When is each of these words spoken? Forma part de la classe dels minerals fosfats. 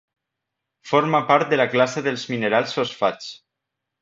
Forma 0.91 1.21
part 1.31 1.51
de 1.53 1.59
la 1.61 1.69
classe 1.75 2.05
dels 2.09 2.25
minerals 2.33 2.75
fosfats. 2.79 3.31